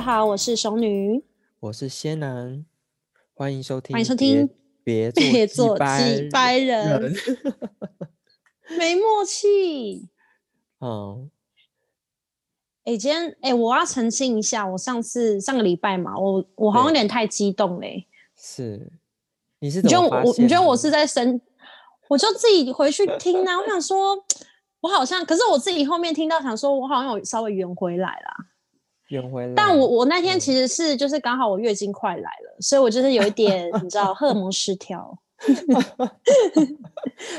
[0.00, 1.22] 好，我是熊女，
[1.60, 2.64] 我是仙男，
[3.34, 4.48] 欢迎收听，欢迎收听，
[4.82, 7.14] 别别做几掰人，
[8.78, 10.08] 没默契。
[10.80, 11.30] 嗯，
[12.84, 18.06] 哎，今天哎，我要澄清一下，我上次上个礼拜嘛，我我好像有点太激动嘞。
[18.34, 18.90] 是，
[19.58, 21.38] 你是你觉得我你觉得我是在生，
[22.08, 23.60] 我就自己回去听啊。
[23.60, 24.16] 我想说，
[24.80, 28.46] 我好像，可是我自己后面听到，想说我好像有稍微圆回来啦。
[29.10, 29.52] 圆回来。
[29.54, 35.16] 但我我那天其实是就是刚好我月经快来了，所以我就是有一点 你知道荷尔蒙失调。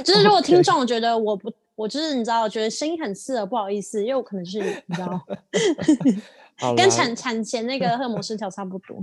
[0.03, 5.21] 就是如果听众觉得我不我就是你知道觉得声音很刺耳，不好意思，因为我可能是你知道，
[6.75, 8.97] 跟产产前那个荷尔蒙失调差不多。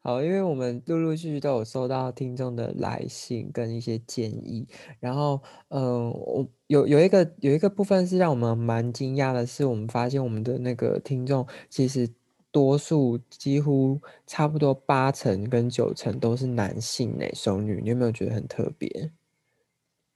[0.00, 4.66] 好，因为我们陆陆续续都有收到听众的来信跟一些建议，
[5.00, 12.08] 然后，嗯，我有有一个有一个部分是让我们蛮惊讶的，是我们发现我们的那个听众其实
[12.50, 19.10] 多数几乎差不多八成跟九成都是男性诶，熟女，你有没有觉得很特别？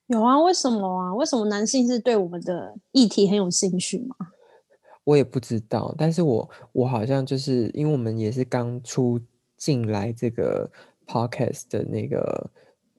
[0.06, 1.14] 有啊，为什么啊？
[1.14, 4.16] 为什么男性是对我们的议题很有兴趣吗？
[5.04, 9.18] 我也不知道，但是我我好像就是因为我们也是刚出
[9.58, 10.70] 进来这个
[11.06, 12.50] podcast 的那个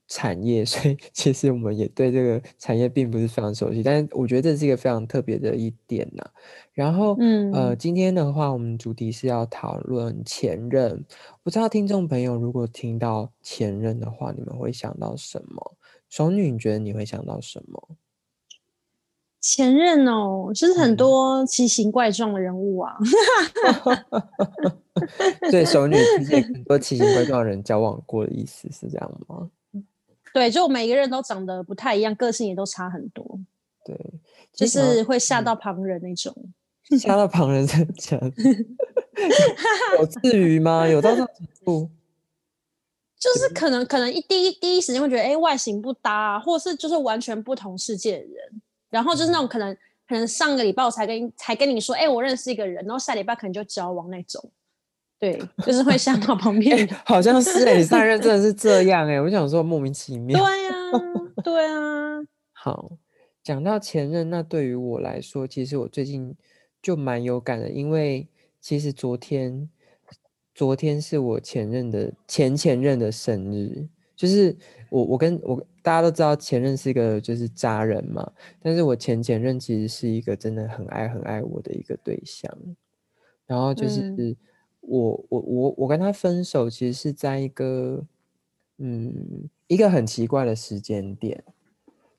[0.07, 3.81] 产业， 所以其实我们也对这个产业并不是非常熟悉。
[3.81, 6.23] 但是我觉得这是一个非常特别的一点呐。
[6.73, 11.03] 然后，嗯，呃，今天的话，我们主题是要讨论前任。
[11.43, 15.75] 不知道听众朋友如果听到前任的话，你们会想到什么？
[16.09, 17.89] 熟女，你觉得你会想到什么？
[19.41, 22.97] 前任哦，就是很多奇形怪状的人物啊。
[25.49, 29.49] 对，熟女之间很多奇形怪状的人交往过的意思是这样吗？
[30.33, 33.39] 对，就每个人都长得不太一样，个性也都差很多。
[33.85, 33.97] 对，
[34.53, 36.35] 就是会吓到旁人那种。
[36.99, 38.19] 吓到旁人在讲，
[39.99, 40.87] 有至于吗？
[40.87, 41.27] 有到这程
[41.63, 41.89] 度？
[43.19, 48.61] 就是可能，可能一第一第一时间会觉得，哎，外形不搭，或者是就是完全不同世界的人。
[48.89, 49.75] 然后就是那种可能，
[50.07, 54.51] 可能上个礼拜我才跟才跟你说，哎，我认识一个人，然后下礼拜可能就交往那种，
[55.19, 56.87] 对，就是会吓到旁边。
[57.05, 60.39] 好像是哎，上任真的是这样哎，我想说莫名其妙。
[60.39, 60.71] 对呀，
[61.43, 62.19] 对啊。
[62.53, 62.91] 好，
[63.43, 66.35] 讲到前任，那对于我来说，其实我最近
[66.81, 68.27] 就蛮有感的，因为
[68.59, 69.69] 其实昨天，
[70.53, 73.87] 昨天是我前任的前前任的生日，
[74.19, 74.53] 就是
[74.89, 75.65] 我我跟我。
[75.81, 78.31] 大家都知道前任是一个就是渣人嘛，
[78.61, 82.53] 但是我前前任其实是一个真的很爱很爱我的一个对象，
[83.47, 84.37] 然后就是
[84.81, 88.05] 我我我我跟他分手其实是在一个
[88.77, 91.41] 嗯一个很奇怪的时间点，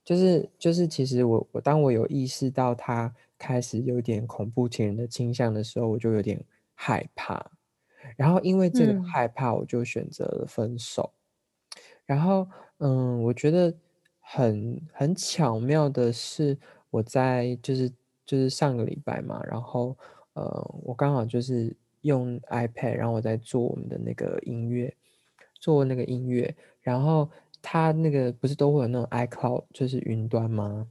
[0.05, 6.43] 就是就是其实我我当我有意识到他开始有点恐怖情人的倾向的时候，我就有点
[6.75, 7.53] 害怕，
[8.17, 11.13] 然后因为这个害怕，我就选择了分手，
[12.11, 12.45] 然后。
[12.83, 13.71] 嗯，我觉得
[14.23, 16.57] 很很巧妙的是，
[16.89, 17.93] 我在就是
[18.25, 19.95] 就是上个礼拜嘛，然后
[20.33, 24.97] 呃，我刚好就是用 iPad，然后我在做我们的那个音乐，
[25.61, 27.29] 做那个音乐，然后
[27.61, 30.87] 它那个不是都会有那种 iCloud，就是云端吗？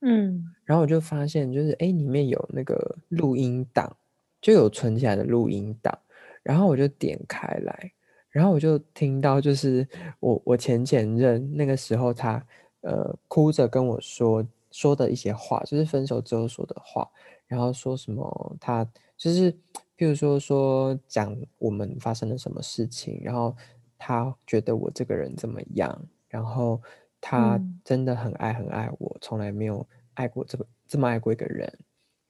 [0.00, 3.94] 嗯，然后我就发现就是哎，里面有那个录音档，
[4.40, 5.98] 就有存起来的录音档，
[6.42, 7.92] 然后我就点开来。
[8.38, 9.84] 然后我就听到，就是
[10.20, 12.40] 我我前前任那个时候，他
[12.82, 17.10] 呃哭着跟我说说的一些话，就是分手之后说的话。
[17.48, 18.84] 然后说什么他
[19.16, 19.52] 就是，
[19.96, 23.56] 譬如说说讲我们发生了什么事情，然后
[23.98, 26.80] 他觉得我这个人怎么样，然后
[27.20, 29.84] 他真的很爱很爱我，从来没有
[30.14, 31.76] 爱过这么这么爱过一个人，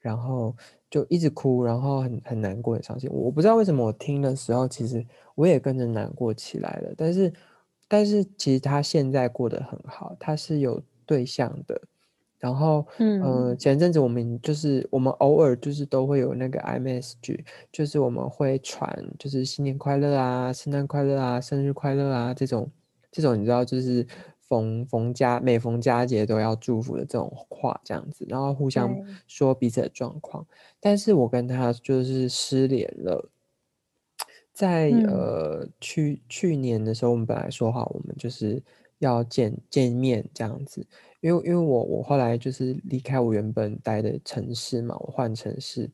[0.09, 0.57] 然后
[0.91, 3.09] 就一直哭，然后很很难过很伤心。
[3.13, 5.05] 我不知道为什么我听的时候，其实。
[5.39, 7.33] 我也跟着难过起来了，但是，
[7.87, 11.81] 但是其实他现在过得很好，他是有对象的。
[12.41, 17.39] 然后，嗯，前阵子我们就是我们偶尔就是都会有那个 iMessage，
[17.71, 22.69] 就是我们会传就是新年快乐啊、圣诞快乐啊、生日快乐啊这种
[23.13, 24.05] 这种你知道就是
[24.49, 28.93] 逢逢佳每逢佳节都要祝福的这种话这样子，然后互相
[29.27, 30.47] 说彼此的状况。
[30.81, 33.31] 但是我跟他就是失联了。
[34.53, 38.61] 在呃去去年的时候，我们本来说好，我们就是
[38.99, 40.85] 要见见面这样子，
[41.21, 45.89] 因为因为我我后来就是离开我原本待的城市嘛，我换城市，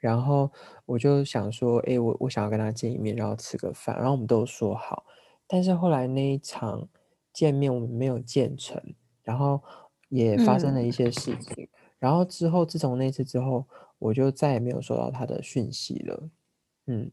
[0.00, 0.50] 然后
[0.86, 5.04] 我就想说，哎，我我想要跟他见一面，然后吃个饭，然后我们都说好，
[5.46, 6.88] 但是后来那一场
[7.36, 8.82] 见面我们没有见成，
[9.22, 9.62] 然后
[10.08, 11.68] 也发生了一些事情，
[11.98, 13.62] 然后之后自从那次之后，
[13.98, 16.30] 我就再也没有收到他的讯息了。
[16.86, 17.10] 嗯，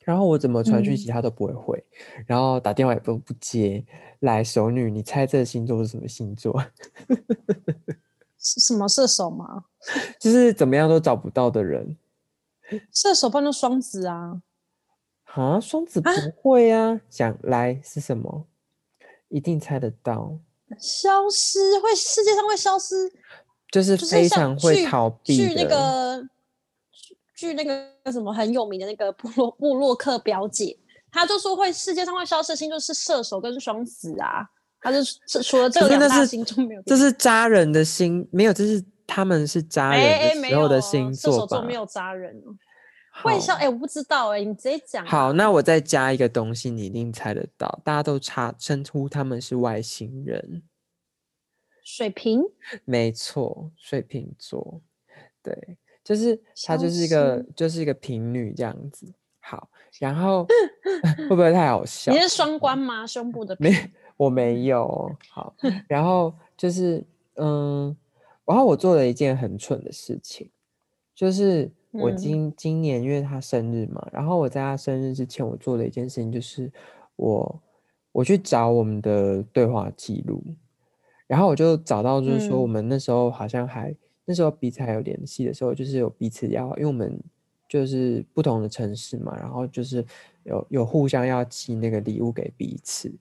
[0.00, 1.84] 然后我怎么传讯息嗯他都不会回，
[2.26, 3.84] 然后打电话也都不接。
[4.18, 6.60] 来，熟女，你猜这个星座是什么星座？
[8.36, 9.66] 是什么射手吗？
[10.18, 11.96] 就是怎么样都找不到的人
[12.90, 14.42] 射手帮就双子啊，
[15.26, 15.60] 啊？
[15.60, 18.48] 双子不会啊，想来是什么？
[19.32, 20.38] 一定猜得到，
[20.78, 23.10] 消失会世界上会消失，
[23.70, 25.64] 就是非常会逃避去那。
[25.66, 26.22] 个
[26.92, 30.78] 据据那个什么很有名的那个布洛布洛克表姐，
[31.10, 34.46] 她就说会世界上会消失的星座是射手跟双子啊，
[34.80, 41.62] 他就这除了这两大可是星座没有，这是渣人的星，没有，这是他们是渣人的时候的没有哦星座吧射手座？
[41.62, 42.42] 没有渣人
[43.14, 50.62] 哦，会消好哎、我不知道哎、你直接讲啊、好，那我再加一个东西，你一定猜得到，大家都差称呼他们是外星人。
[51.84, 52.40] 水瓶
[52.84, 54.80] 没错，水瓶座，
[55.42, 59.12] 对，就是她就是一个就是一个平女这样子。
[59.40, 59.68] 好，
[59.98, 60.46] 然后
[61.28, 62.20] 会不会太好笑你？
[62.20, 63.04] 是双关 吗？
[63.04, 65.10] 胸部的没瓶，我没有。
[65.28, 65.54] 好，
[65.88, 67.04] 然后就是
[67.34, 67.94] 嗯，
[68.44, 70.48] 然后我做了一件很蠢的事情，
[71.16, 72.16] 就是我嗯。
[72.16, 76.70] 今、今年因为他生日嘛，然后我在他生日之前，我做了一件事情，就是
[77.16, 77.62] 我
[78.12, 80.42] 我去找我们的对话记录，
[81.26, 82.68] 然后我就找到，就是说我嗯。
[82.68, 83.94] 们那时候好像还、
[84.24, 87.20] 那时候彼此还有联系的时候，就是有彼此要，因为我们
[87.68, 90.04] 就是不同的城市嘛，然后就是
[90.44, 93.12] 有有互相要寄那个礼物给彼此，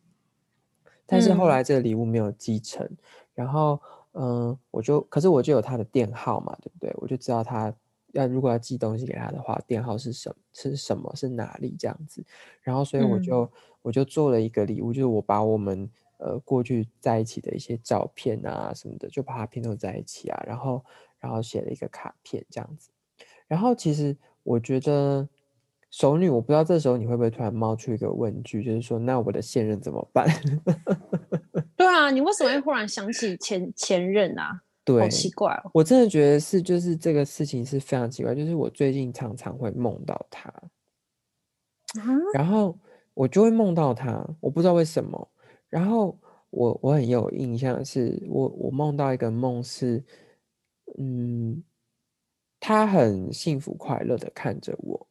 [1.05, 1.49] 但是后嗯。
[1.49, 2.89] 来这个礼物没有寄成，
[3.33, 3.79] 然后
[4.13, 6.93] 嗯，我就可是我就有他的电号嘛，对不对？
[6.97, 7.73] 我就知道他
[8.13, 12.23] 要如果要寄东西给他的话，电号是什么是什么是哪里这样子，
[12.61, 20.83] 然后所以我嗯就、我就做了一个礼物，就是我把我们呃过去在一起的一些照片啊什么的，就把它拼凑在一起啊，然后
[21.19, 22.89] 然后写了一个卡片这样子，
[23.47, 25.27] 然后其实我觉得。
[25.93, 30.25] 熟女，我不知道这时候你会不会突然冒出一个问句，就是说，那我的现任怎么办？
[31.75, 34.61] 对啊，你为什么会忽然想起前前任啊？
[34.83, 35.69] 对，好奇怪哦。
[35.73, 40.71] 我真的觉得是，就是这个事情是非常奇怪，就是我最近常常会梦到他，啊，
[42.33, 42.77] 然后
[43.13, 45.31] 我就会梦到他，我不知道为什么。
[45.69, 46.17] 然后
[46.49, 50.03] 我我很有印象的是，我我梦到一个梦是，
[50.97, 51.63] 嗯，
[52.59, 55.07] 他很幸福快乐的看着我，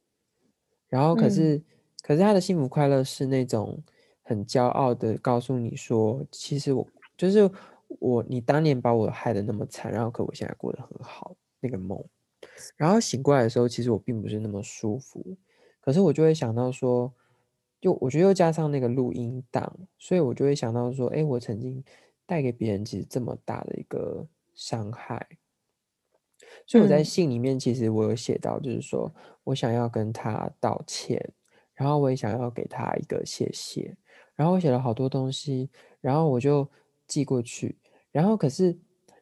[0.88, 1.62] 然后可嗯是、
[2.02, 3.82] 可是他的幸福快乐是那种
[4.22, 6.86] 很骄傲的告诉你说，其实我
[7.16, 7.50] 就是
[7.98, 12.02] 我，你当年把我害得那么惨，然后可我现在过得很好，那个梦。
[12.76, 15.36] 然后醒过来的时候，其实我并不是那么舒服，
[15.80, 17.12] 可是我就会想到说，
[17.80, 21.84] 就我觉得又加上那个录音档，所以我就会想到说，哎，我曾经
[22.24, 25.26] 带给别人其实这么大的一个伤害，
[26.66, 27.04] 所以我在嗯。
[27.04, 29.12] 信里面其实我有写到，就是说
[29.44, 31.32] 我想要跟他道歉，
[31.74, 33.96] 然后我也想要给他一个谢谢，
[34.34, 35.68] 然后我写了好多东西，
[36.00, 36.66] 然后我就
[37.10, 37.76] 寄过去，
[38.12, 38.78] 然后可是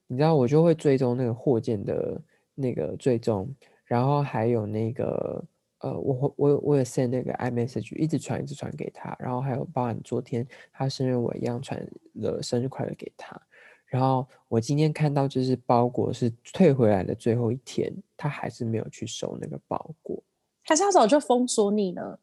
[0.06, 2.20] 你知道我就会追踪那个货件的
[2.54, 3.50] 那个追踪，
[3.86, 5.42] 然后还有那个
[5.78, 11.80] 呃，我会我我有 send 那个 iMessage 一直传一直传给他，然后还有包含昨天他生日我一样传
[12.14, 13.40] 了生日快乐给他，
[13.86, 20.22] 然后我今天看到就是包裹是退回来的最后一天，他还是没有去收那个包裹。
[20.64, 22.20] 还是他早就封锁你了？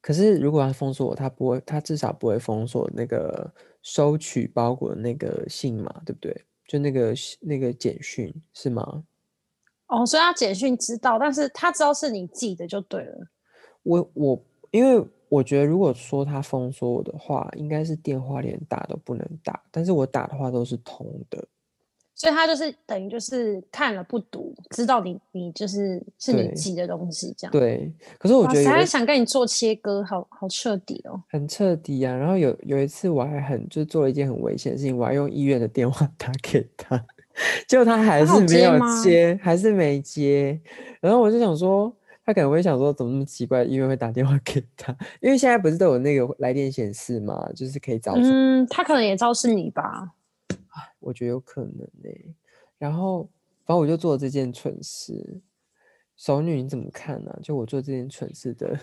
[0.00, 6.44] 可是如果他封锁我，他不会，他至少不会封锁那个收取包裹的那个信嘛，对不对？
[6.66, 9.04] 就那个那个简讯是吗？
[9.86, 13.26] 哦，所以他简讯知道，但是他知道是你寄的就对了。
[13.82, 21.42] 我我因为我觉得如果说他封锁我的话，应该是电话连打都不能打，但是我打的话都是通的。
[22.18, 27.52] 所以他就是等于就是看了不读，知道你你就是是你对寄的东西这样。
[27.52, 31.22] 对，可是我，觉得他想跟你做切割，好好彻底哦。
[31.30, 32.12] 很彻底啊。
[32.12, 37.00] 然后有有一次我还很就做了一件很危险的事情，我还用医院的电话打给他，
[37.68, 40.60] 结果他还是没有接接，还是没接。
[41.00, 41.94] 然后我就想说，
[42.26, 44.92] 他可能会想说，怎么那么奇怪，医院会打电话给他？
[45.20, 48.14] 因为现在不是都有那个来电显示嘛，就是可以找。
[48.16, 50.14] 嗯，他可能也知道是你吧。
[50.98, 52.34] 我觉得有可能呢、
[52.78, 53.24] 然后
[53.64, 55.40] 反正我就做了这件蠢事。
[56.16, 58.76] 熟女你怎么看呢、就我做这件蠢事的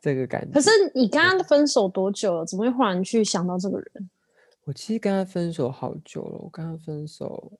[0.00, 0.52] 这个感觉。
[0.52, 2.46] 可是你跟他分手多久了？
[2.46, 4.10] 怎么会忽然去想到这个人？
[4.64, 7.58] 我其实跟他分手好久了，我跟他分手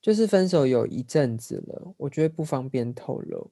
[0.00, 3.50] 就是分手有一阵子了，我觉得不方便透露。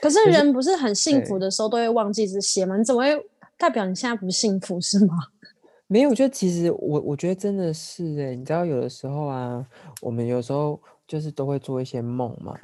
[0.00, 2.78] 可是是人不是很幸福的时候都会忘记这些吗？
[2.78, 3.26] 你怎么会
[3.58, 5.14] 代表你现在不幸福是吗？
[5.90, 9.66] 没有，就其实我我觉得真的是哎、你知道有的时候啊，
[10.02, 12.54] 我们有时候就是都会做一些梦嘛，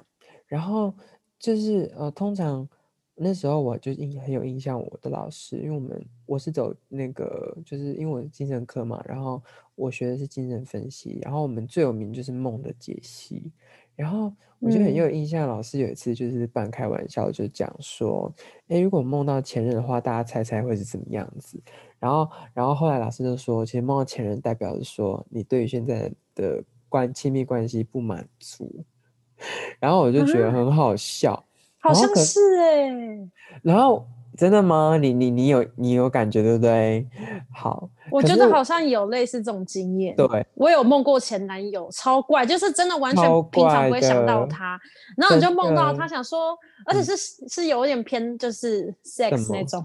[0.47, 0.93] 然后
[1.38, 2.69] 就是呃，通常
[3.14, 9.43] 那时候我就印很有印象，我的老师，因为我们我是走那个，就是因为我是精神科嘛，然后
[9.75, 13.50] 我学的是精神分析，然后我们最有名就是梦的解析，
[13.96, 18.32] 然后我就很嗯有印象，老师有一次就是半开玩笑就讲说，
[18.68, 21.60] 诶，如果梦到前任的话，大家猜猜会是怎么样子？
[21.98, 28.84] 然后，然后后来老师就说，其实梦到前任代表着说你对于现在的关亲密关系不满足，
[29.78, 31.44] 然后我就觉得啊很好笑。
[31.78, 32.88] 好像是哎、
[33.62, 34.06] 然后
[34.37, 34.97] 真的吗？
[35.00, 37.07] 你你你有你有感觉对不对？
[37.55, 40.14] 好，我觉得好像有类似这种经验。
[40.17, 44.79] 对，我有梦过前男友，超怪，就是真的完全平常不怪会想到他，
[45.17, 47.17] 然后你就真梦到他，想说，而且是
[47.49, 49.85] 是有一点偏就是 sex 那种，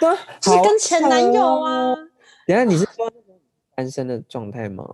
[0.00, 0.10] 对
[0.40, 1.98] 就是跟前男友啊哦。
[2.46, 3.10] 等下你是说
[3.74, 4.84] 单身的状态吗？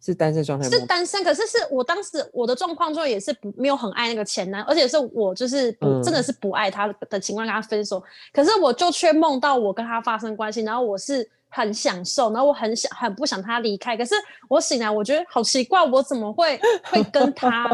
[0.00, 0.80] 是单身状态梦？
[0.80, 8.02] 是单身，可是是我当时我的状况就也是不没有很爱那个前男，而且是我就是不、真的嗯是不爱他的情况跟他分手，
[8.32, 14.14] 可是我就却梦到我跟他发生关系，然后我是很享受，然后我很想很不想他离开，可是
[14.48, 16.58] 我醒来我觉得好奇怪，我怎么会
[16.90, 17.68] 会跟他？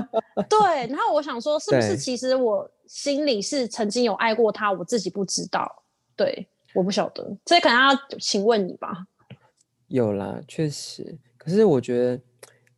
[0.49, 5.85] 对，然后我想说是不是其实我心里是曾经有爱过他，我自己不知道，
[6.16, 9.06] 对，我不晓得，这可能要请问你吧。
[9.88, 11.16] 有啦，确实。
[11.47, 12.21] 可是我觉得，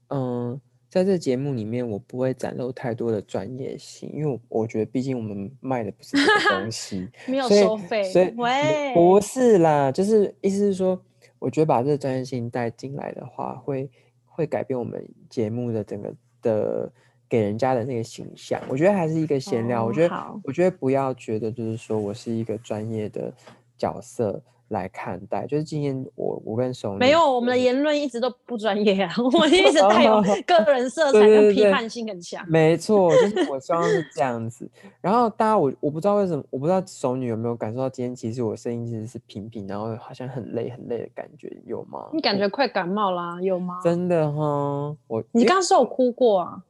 [0.09, 0.61] 嗯，
[0.91, 11.01] 在这节目里面，我不会展露太多的专业性，因为我我觉得，毕竟我们卖的不是这个 东西，没有收费，所以喂，不是啦，就是意思是说，
[11.39, 13.91] 我觉得把这个专业性带进来的话，会
[14.27, 16.93] 会改变我们节目的整个的
[17.27, 18.61] 给人家的那个形象。
[18.69, 23.33] 我觉得还是一个闲聊，我哦觉得我觉得不要觉得就是说我是一个专业的
[23.79, 32.45] 角色来看待，就是今天我我跟熟女没有，我们的言论一直都不专业啊， 我们一直带有 个人色彩跟批判性很强。
[32.49, 34.69] 没错，就是我希望是这样子。
[35.01, 42.09] 然后大家我我不知道为什么，我不知道熟女有没有感受到今天其实我声音其实是平平，然后好像很累很累的感觉，有吗？
[42.13, 43.81] 你感觉快感冒啦、有吗？
[43.83, 46.63] 真的哈，我你刚刚说有哭过啊？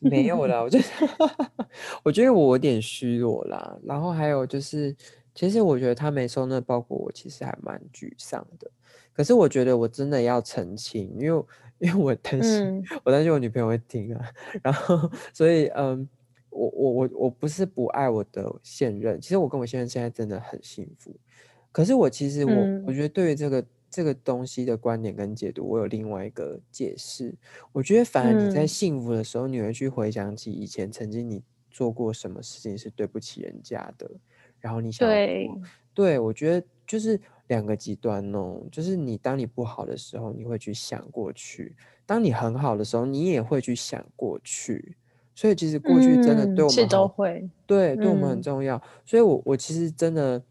[0.00, 0.84] 没有啦，我觉得
[2.02, 3.76] 我觉得我有点虚弱啦。
[3.84, 4.94] 然后还有就是，
[5.36, 8.68] 其实我觉得他没收那包裹，我其实还蛮沮丧的。
[9.12, 11.44] 可是我觉得我真的要澄清，因为
[11.78, 14.30] 因为我担心，嗯我担心我女朋友会听啊。
[14.64, 16.08] 然后所以嗯，
[16.48, 21.14] 我我我我不是不爱我的现任，其实我跟我现任现在真的很幸福。
[21.70, 27.34] 可是我其实我、我嗯觉得对于这个这个东西的观点跟解读，我有另外一个解释。
[27.72, 34.10] 我觉得反而你在嗯幸福的时候，你会去回想起以前曾经你做过什么事情是对不起人家的，
[34.60, 35.50] 然后你想对
[35.94, 41.72] 对，我觉得就是两个极端哦，就是你当你不好的时候，你会去想过去；
[42.04, 44.96] 当你很好的时候，你也会去想过去。
[45.34, 47.46] 所以其实过去真的对我们好都会。
[47.66, 48.82] 对，对我们很嗯重要。
[49.04, 50.42] 所以我，我其实真的，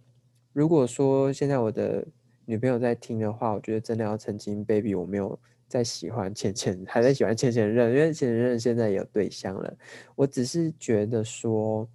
[0.53, 2.05] 如果说现在我的
[2.45, 9.75] 女朋友在听的话，我觉得真的要澄清，baby，我没有在喜欢前前，还在喜欢前前任，因为前前任现在也有对象了。
[10.15, 11.89] 我只是觉得说，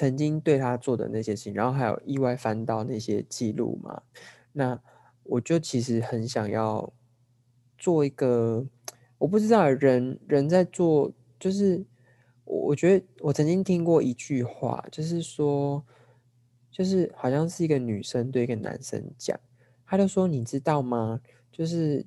[0.00, 4.02] 曾经对他做的那些事情，然后还有意外翻到那些记录嘛，
[4.52, 4.80] 那
[5.24, 6.90] 我就其实很想要
[7.76, 8.66] 做一个，
[9.18, 11.84] 我不知道人人在做，就是
[12.44, 15.84] 我我觉得我曾经听过一句话，就是说，
[16.70, 19.38] 就是好像是一个女生对一个男生讲，
[19.84, 21.20] 他就说你知道吗？
[21.52, 22.06] 就是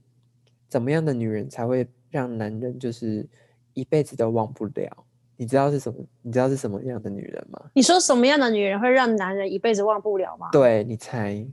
[0.68, 3.30] 怎么样的女人才会让男人就是
[3.76, 5.06] 一辈子都忘不了？
[5.44, 6.00] 你知道是什么？
[6.22, 7.60] 你知道是什么样的女人吗？
[7.74, 11.46] 你说什么样的女人会让男人一辈子忘不了吗？，对你猜，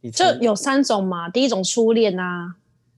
[0.00, 1.28] 你就有三种嘛。
[1.28, 2.56] 第一种初恋啊，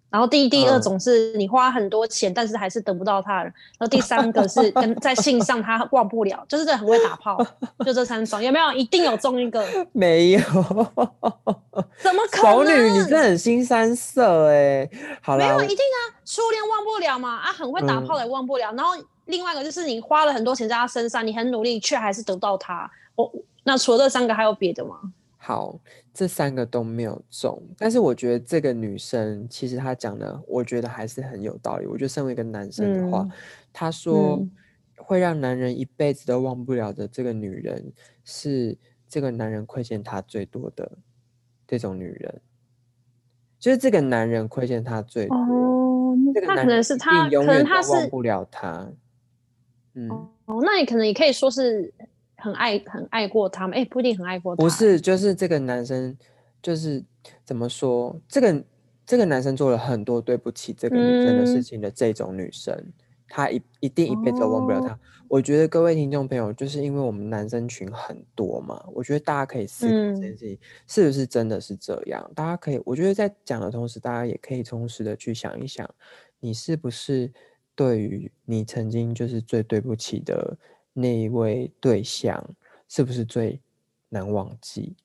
[0.09, 7.37] 然后第第二嗯种是你花很多钱，但是还是得不到他人，然后第三个是跟 在性上他忘不了，就是这很会打炮，
[7.85, 8.73] 就这三种，有没有？
[8.73, 9.63] 一定有中一个，
[9.93, 10.41] 没有。
[12.01, 12.73] 怎么可丑能？
[12.75, 14.89] 女，你真的很新三色哎、
[15.21, 18.73] 好了，没有，一定啊，初恋忘不了嘛，啊，很会打炮的也忘不了。
[18.73, 18.93] 然后
[19.29, 22.91] 另外一个就是你花了很多钱在他身上，你很努力，却还是得不到他。
[23.15, 23.33] 我
[23.63, 25.01] 那除了这三个还有别的吗？
[25.37, 25.79] 好，
[26.13, 31.87] 这三个都没有中，但是我觉得这个女生其实她讲的，我觉得还是很有道理。
[31.87, 33.31] 我觉得身为一个男生的话，嗯
[33.73, 34.51] 她说嗯
[34.97, 37.93] 会让男人一辈子都忘不了的这个女人，
[38.25, 38.77] 是
[39.09, 40.91] 这个男人亏欠她最多的
[41.67, 42.41] 这种女人，
[43.59, 48.91] 就是这个男人亏欠她最多，哦这，个那男人一可能是他，永远可能他忘不了她。
[49.95, 50.09] 嗯。
[50.11, 51.93] 哦，那你可能也可以说是
[52.37, 56.17] 很爱很爱过他们，哎，不一定很爱过他，不是，就是这个男生，
[56.63, 57.05] 就是
[57.45, 58.65] 怎么说，这个
[59.05, 62.93] 这个男生做了很多对不起这个女生的事嗯情的这种女生，
[63.29, 64.99] 他一一定一辈子都忘不了他。
[65.29, 72.31] 我觉得各位听众朋友，就是因为我们男生群很多嘛，我觉得大家可以思考这件事情是不是真的是这样。
[72.35, 75.87] 大家可以，我觉得在讲的同时，大家也可以充实的去想一想，
[76.41, 77.31] 你是不是
[77.79, 80.59] 对于你曾经就是最对不起的
[80.95, 82.45] 那一位对象，
[82.89, 83.61] 是不是最
[84.09, 84.97] 难忘记？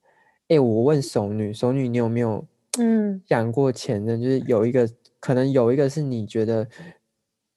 [0.48, 2.44] 哎，我问熟女，熟女，你有没有
[2.80, 4.20] 嗯想过前任？
[4.20, 4.90] 就是有一个
[5.20, 6.68] 可能有一个是你觉得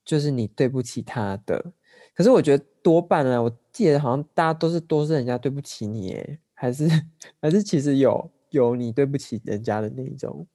[0.04, 1.72] 就是你对不起他的。
[2.14, 6.86] 可是我觉得多半呢，我记得好像大家都是都是人家对不起你，哎，还是
[7.40, 10.46] 还是其实有有你对不起人家的那一种，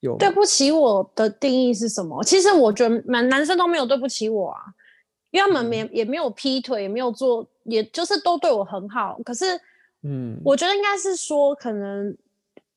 [0.00, 2.22] 有对不起我的定义是什么？
[2.24, 4.60] 其实我觉得男男生都没有对不起我啊，
[5.30, 9.18] 因为他们没也没有劈腿，也没有做，也就是都对我很好。
[9.24, 9.60] 可是，
[10.02, 12.16] 嗯，我觉得应该是说，可能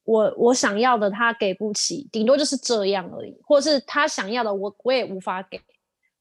[0.03, 5.59] 我我想要的他给不起，顶多就是这样而已，或者是他想要的我我也无法给。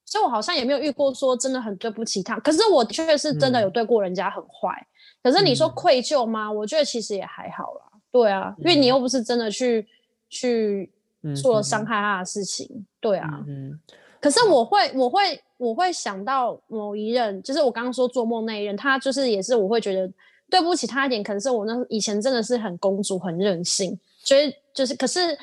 [0.04, 4.87] 所以我好像也没有遇过说真的很对不起他，可是我的确是真的有对过人家很坏。
[5.23, 6.52] 可是你说愧疚吗？
[6.52, 7.80] 我觉得其实也还好啦。
[8.11, 9.87] 对啊，因为你又不是真的去
[10.32, 10.90] 去
[11.40, 12.86] 做了伤害他的事情。
[12.98, 13.78] 对啊，嗯。
[14.20, 20.10] 可是我会我会我会想到某一任，就是我刚刚说做梦那一任，他就是也是我会觉得
[20.48, 25.38] 对不起他一点，可能是我那以前真的是很公主很任性，所以就是可是。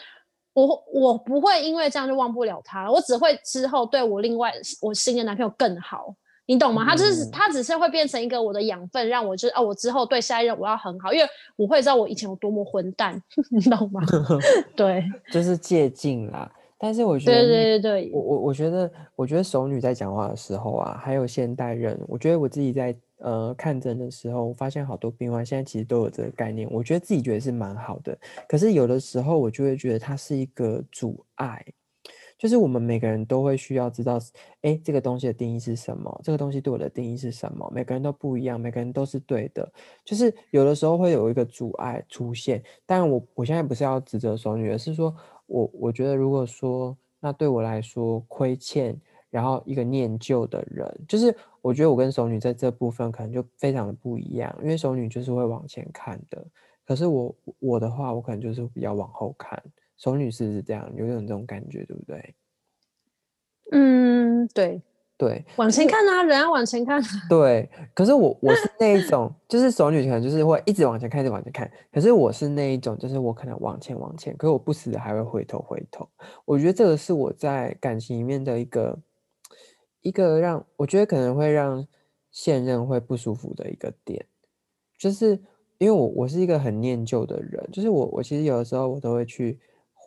[0.54, 6.14] 我我不会因为这样就忘不了他，我只会之后对我另外我新的男朋友更好，
[6.50, 6.84] 你懂吗？
[6.84, 14.02] 他就是他只是会变成一个我的养分，让我就是哦，我之后对下一任我要很好，因为我会知道我以前有多么混蛋， 你懂吗？
[14.76, 16.52] 对， 就是借镜啦。
[16.80, 28.18] 但是我觉得，对对对对，我我我觉得，我觉得熟女在讲话的时候啊，还有现代人，我觉得我自己在呃看诊的时候，我发现好多病患现在其实都有这个概念，我觉得自己觉得是蛮好的。
[28.48, 31.64] 可是有的时候我就会觉得它是一个阻碍，
[32.40, 34.18] 就是我们每个人都会需要知道，
[34.62, 36.22] 哎，这个东西的定义是什么？
[36.24, 37.70] 这个东西对我的定义是什么？
[37.76, 39.72] 每个人都不一样，每个人都是对的，
[40.04, 42.64] 就是有的时候会有一个阻碍出现。
[42.88, 45.16] 但我我现在不是要指责熟女，而是说。
[45.52, 48.96] 我我觉得，如果说那对我来说亏欠，
[49.32, 56.46] 然后一个念旧的人，就是我觉得我跟熟女在这部分可能就非常的不一样，因为熟女就是会往前看的，
[56.86, 59.60] 可是我我的话，我可能就是比较往后看。
[60.00, 62.36] 熟女是是这样，有种这种感觉，对不对？
[63.72, 64.82] 嗯，对。
[65.20, 67.04] 对，往前看啊，人要往前看。
[67.30, 71.70] 对，可是我我是那一种，就是熟女可能就是会一直往前看，一直往前看。
[71.92, 76.08] 可是我是那一种，就是我可能往前往前，可是我不时的还会回头回头。
[76.46, 78.98] 我觉得这个是我在感情里面的一个
[80.00, 81.86] 一个让我觉得可能会让
[82.32, 84.26] 现任会不舒服的一个点，
[84.98, 85.32] 就是
[85.80, 89.60] 因为我我是一个很念旧的人，就是我我其实有的时候我都会去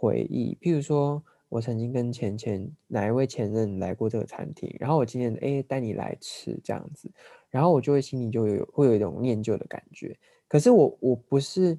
[0.02, 1.22] 回忆，譬如说。
[1.52, 7.10] 我曾经跟前前哪一位前任来过这个餐厅，然后我今天哎带你来吃这样子，
[7.50, 10.16] 然后我就会心里就有会有一种念旧的感觉。
[10.48, 11.76] 可是我我不是，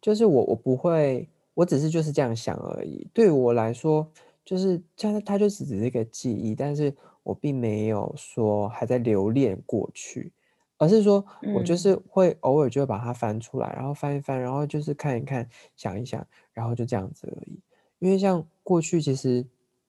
[0.00, 3.08] 就是我我不会，我只是就是这样想而已。
[3.12, 4.08] 对我来说，
[4.44, 10.30] 就是它它就只是一个记忆，但是我并没有说还在留恋过去，
[10.78, 17.60] 而是说我就是会偶尔就会把它翻出来，然后翻一翻，然后就是看一看，想一想，然后就这样子而已。
[17.98, 19.44] 因为像过去，其实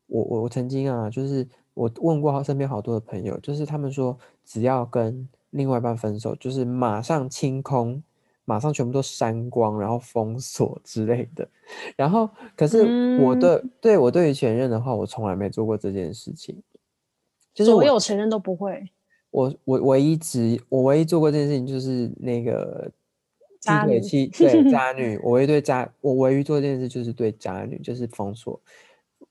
[0.08, 8.02] 我我我曾经啊，就是我问过身边好多的朋友，就是他们说，只要跟另外一半分手，就是马上清空，
[8.46, 11.48] 马上全部都删光，然后封锁之类的。
[11.96, 16.60] 然后，可是我的对我对于前任的话，我从来没做过这件事情。
[17.54, 18.90] 就是我有前任都不会。
[19.32, 22.92] 我我唯一只我唯一做过这件事情，就是那个。
[23.62, 24.00] 渣女，
[24.32, 28.58] 对渣女，我唯一对渣，我唯一做这件事就是对渣女，就是封锁。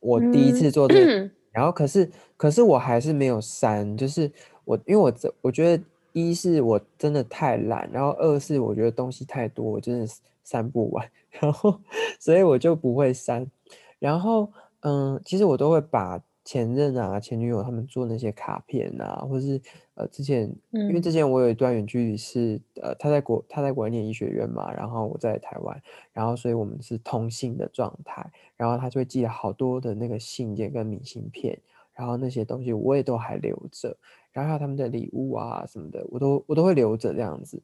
[0.00, 4.30] 我第一次做这，然后可是，可是我还是没有删，就是
[4.66, 5.82] 我，因为我这，我觉得
[6.12, 10.06] 一是我真的太懒，然后二是我觉得东西太多，我真的
[10.44, 11.80] 删不完， 然后
[12.20, 13.50] 所以我就不会删。
[13.98, 16.22] 然后，嗯，其实我都会把。
[16.48, 19.60] 前任啊，前女友他们做那些卡片啊，或者是
[19.96, 25.78] 呃，之前因为之前我有一段远距离是呃，他在国他在国外念医学院嘛，然后我在台湾，
[26.10, 31.60] 然后所以我们是通信的状态，然后他就会寄了好多的那个信件跟明信片，
[31.92, 33.94] 然后那些东西我也都还留着，
[34.32, 37.62] 然后还有他们的礼物啊什么的，我都我都会留着这样子。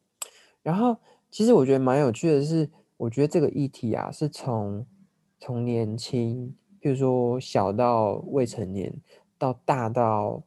[0.62, 0.94] 然后
[1.30, 2.68] 其实我觉得蛮有趣的是，
[2.98, 4.84] 我觉得这个议题啊，是从
[5.38, 6.54] 从年轻。
[6.84, 8.92] 比如说小到未成年，
[9.38, 10.42] 到大到，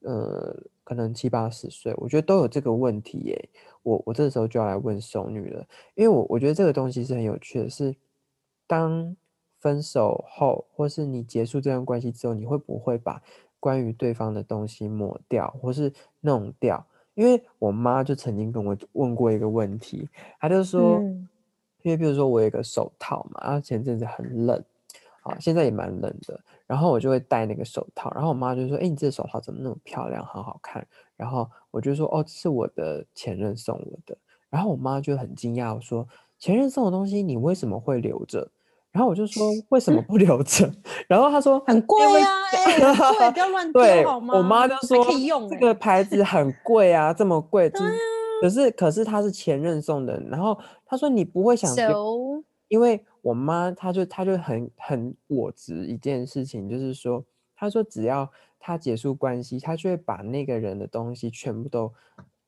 [0.00, 3.48] 呃，可能七八十岁，我觉得都有这个问题耶。
[3.82, 7.96] 我我这时候就要来问熟女了，因为我我觉得这个东西是很有趣的，是
[8.66, 9.16] 当
[9.58, 13.22] 分手后，或是你结束这段关系之后，你会不会把
[13.58, 16.86] 关于对方的东西抹掉或是弄掉。
[17.14, 20.06] 因为我妈就曾经跟我问过一个问题，
[20.38, 21.26] 她就说，嗯
[21.80, 24.62] 因为比如说我有一个手套嘛，然后前阵子很冷，
[25.24, 34.16] 啊，现在也蛮冷的，然后我就会戴那个手套，然后我妈就说，哎，你这个手套怎么那么漂亮，很好看，然后我就说，哦，这是我的前任送我的，
[34.48, 36.06] 然后我妈就很惊讶，我说，
[36.38, 38.50] 前任送的东西你为什么会留着？
[38.92, 40.70] 然后我就说为什么不留着？
[41.08, 44.34] 然后她说很贵啊，哎、很贵，不要 乱丢好吗？
[44.36, 47.90] 我妈就说可以用、这哎个牌子很贵啊，这么贵，就是啊
[48.40, 50.56] 可是可是他是前任送的，然后
[50.86, 57.24] 她说你不会想丢，So 因为我妈她就她就很很我执一件事情，就是说
[57.56, 61.90] 她说只要她结束关系，她就会把那个人的东西全部都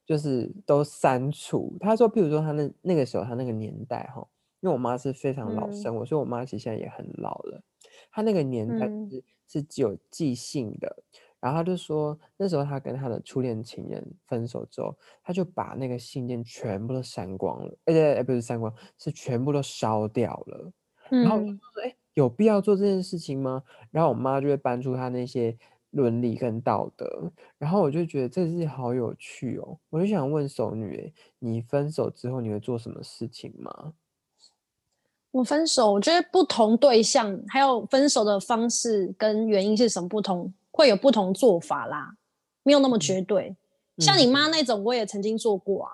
[0.04, 1.74] 就是都删除。
[1.80, 4.26] 她说，譬如说她那那个时候她那个年代哈，
[4.60, 7.62] 因为我妈是非常老嗯生活，所以我妈其实现在也很老了。
[8.10, 11.02] 她那个年代嗯是、是只有寄信的，
[11.46, 20.72] 然后他就说那时候他跟他的初恋情人分手之后，他就把那个信件全部都删光了，而且不是删光，是全部都烧掉了。
[21.08, 25.56] 然后我就嗯，说：“哎、有必要做这件事情吗？”然后我妈就会搬出她那些
[25.90, 29.78] 伦理跟道德，然后我就觉得这事好有趣哦。
[29.88, 33.92] 我就想问熟女、欸，你分手之后你会做什么事情吗？
[35.30, 42.16] 我分手，我觉得不同对象还有分手的方式跟原因是什么不同，会有不同做法啦，
[42.62, 43.56] 没有那么绝对。
[43.98, 45.90] 像你妈那种，我也曾经做过啊，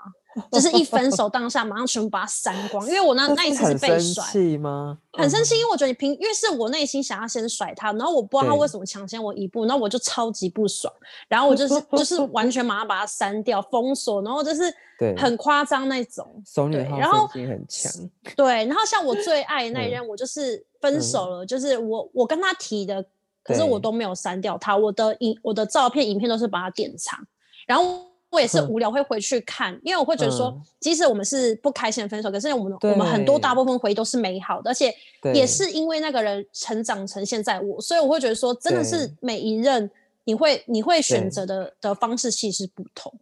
[0.50, 4.98] 就是一分手当下马上全部把它删光，因为我那那一次是被甩，气吗？
[5.12, 10.92] 很生气，嗯因为我觉得你凭，因为是我内心想要先甩他，然后我不知道他对为什么抢先我一步，然后我就超级不爽，
[11.28, 14.62] 然后我就是就是完全马上把他删掉、封锁，然后就是
[14.98, 16.26] 对很夸张那种。
[16.72, 17.92] 对然后很强，
[18.36, 23.04] 对，然后像我最爱的那嗯一任，我就是分手了，就是我我跟他提的，
[23.42, 27.18] 可是我都没有删掉他，我的影我的照片、影片都是把它典藏，
[27.66, 28.10] 然后。
[28.32, 28.68] 我也是嗯。
[28.70, 34.90] 无聊会回去看，因为我会觉得说嗯，即使我们是不开心的分手，可是我们我们很多大部分回忆都是美好的，而且
[35.34, 39.90] 也是因为那个人成长成现在我，所以我会觉得说，真的是每一任
[40.24, 43.12] 你会你会选择的的方式其实不同。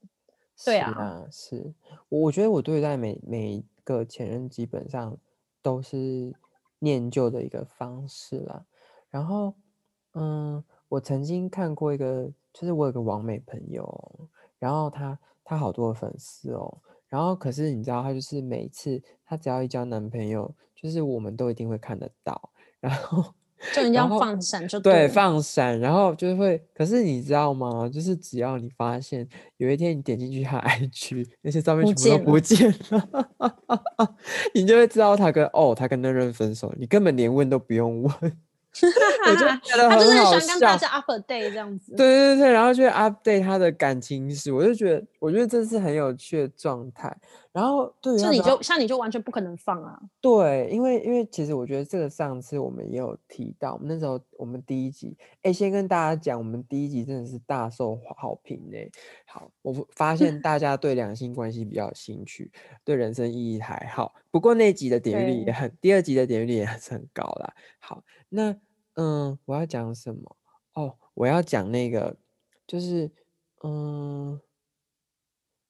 [0.64, 0.90] 对是啊。
[0.92, 1.74] 啊，是。
[2.08, 5.16] 我我觉得我对待每每一个前任基本上
[5.60, 6.32] 都是
[6.78, 8.62] 念旧的一个方式啦。
[9.10, 9.52] 然后，
[10.14, 23.34] 嗯，我曾经看过一个，就是我有个网美朋友哦，然后她她好多粉丝哦，然后可是你知道，她就是每一次她只要一交男朋友，就是我们都一定会看得到，然后。
[23.74, 27.86] 就你要放闪就对，了放闪，然后就会，可是你知道吗？
[27.92, 34.16] 就是只要你发现有一天你点进去他 IG，那些照片不全部都见不见了，
[34.54, 38.38] 你就会知道她跟哦，她跟那任分手，你根本连问都不用问，
[39.26, 40.88] 我就觉得他就是很好很喜欢跟大笑。
[40.88, 41.94] 家 update 这样子。
[41.96, 47.14] 对对对，然后就会 update 他的感情史，我就觉得，我觉得这是很有趣的状态。
[47.52, 50.00] 然后对于就你就像你就完全不可能放啊。
[50.20, 58.76] 对，因为因为其实我觉得这个上次我们也有提到，我们那时候我们第一集，哎，先跟大家讲，我们第一集真的是大受好好评呢。
[59.26, 62.52] 好，我发 现大家对两性关系比较有兴趣，
[62.84, 67.52] 对人生意义还好，不过那集的点阅率也很，第二集的点阅率也是很高啦。
[67.80, 68.54] 好，那
[68.94, 70.36] 嗯，我要讲什么？
[70.74, 72.16] 哦，我要讲那个，
[72.66, 73.10] 就是
[73.64, 74.40] 嗯，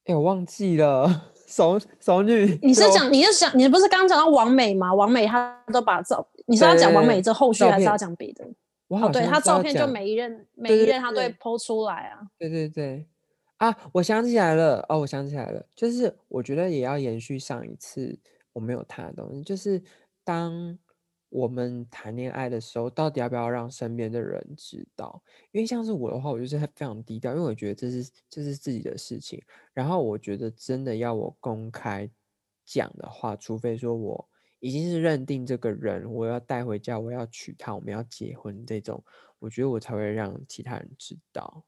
[0.04, 4.94] 哎，我忘记了，熟熟女，你是讲你是讲你不是刚讲到王美吗？
[4.94, 8.44] 王美她都把照，你是要讲王美这后续照还是要片讲别的？
[8.86, 12.20] 哦，对，她照片就每一任每一任她都会对剖出来啊。
[12.38, 13.04] 对对对，
[13.56, 18.16] 啊，我想起来了，哦，我想起来了，就是我觉得也要延续上一次
[18.52, 19.82] 我没有谈的东西，就是
[20.22, 20.78] 当
[21.30, 25.22] 我们谈恋爱的时候，到底要不要让身边的人知道？
[25.52, 29.42] 因为像是我的话，我就是非常低调，因为我觉得这是这是自己的事情。
[29.72, 32.10] 然后我觉得真的要我公开
[32.66, 39.02] 讲的话，除非说我已经是认定这个人，我要带回家，我要娶她，我们要结婚这种，
[39.38, 41.64] 我觉得我才会让其他人知道。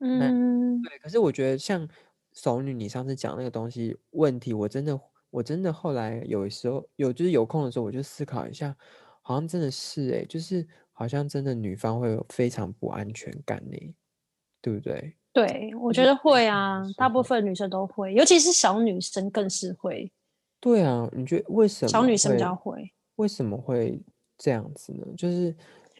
[0.00, 1.88] 嗯，对，可是我觉得像
[2.32, 5.00] 熟女，你上次讲那个东西问题，我真的
[5.34, 8.72] 我真的后来有时候有就是有空的时候，我就思考一下，
[9.20, 13.76] 好像真的是诶、就是好像真的女方会有非常不安全感呢，
[14.62, 15.16] 对不对？
[15.32, 20.08] 对，我觉得会啊大部分女生都会，尤其是小女生更是会，
[20.60, 24.00] 对啊，你觉得为什么小女生比较会，为什么会
[24.38, 25.04] 这样子呢？
[25.18, 25.52] 就是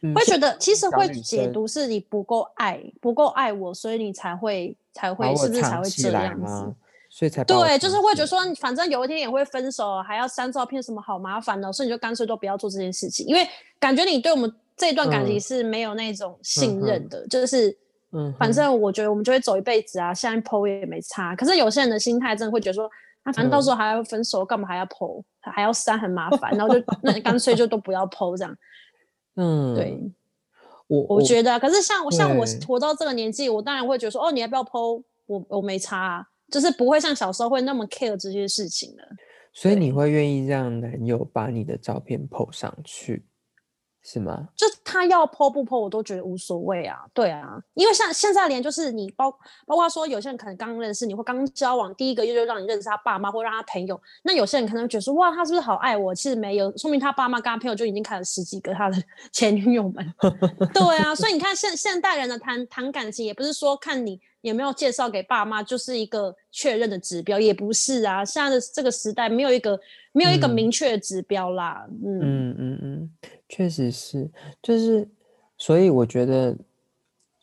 [0.03, 6.73] 嗯，会觉得其实会解读是你不够爱，不够爱我，所以你才会才会是不是才会这样子？？
[7.17, 13.49] 所以才对，就是会觉得说，反正有一天也会分手，还要删照片，什么好麻烦的，所以你就干脆都不要做这件事情，因为
[13.79, 17.71] 感觉你对我们这段感情嗯是没有那种信任的，就是
[18.11, 21.37] 嗯，反正我觉得我们就会走一辈子啊，现在剖也没差。
[21.37, 22.91] 可是有些人的心态真的会觉得说，
[23.23, 28.53] 啊，反正到时候还要分手，干嘛还要剖，还要删，很麻烦，然后就那干脆就都不要剖这样。
[29.39, 30.01] 嗯，对，
[30.89, 35.01] 我我觉得啊，可是像我像我活到这个年纪，我当然会觉得说，哦，你要不要剖？
[35.27, 39.05] 我我没差、啊，就是不会像小时候会那么 care 这些事情了。
[39.53, 43.25] 所以你会愿意让男友把你的照片 PO 上去，
[44.03, 44.49] 是吗？
[44.57, 47.07] 就他要 PO 不 PO，我都觉得无所谓啊。
[47.15, 49.31] 对啊，因为像现在连就是你包
[49.65, 56.13] 包括说有些人可能刚认识你或刚交往第一个月就让你认识他爸妈或让他朋友，那有些人可能觉得说哇他是不是好爱我？
[56.13, 58.97] 其实没有，说明他爸妈跟他朋友就已经看了十几个他的
[59.31, 60.15] 前女友们。
[60.75, 68.23] 对啊，所以你看现现代人的谈谈感情，也不是说看你有没有介绍给爸妈就是一个确认的指标，也不是啊。
[68.23, 69.81] 现在的这个时代没有一个
[70.13, 71.87] 没有一个嗯明确的指标啦。
[72.05, 73.11] 嗯嗯嗯嗯，
[73.49, 74.31] 确实是，
[74.63, 75.09] 就是，
[75.57, 76.55] 所以我觉得，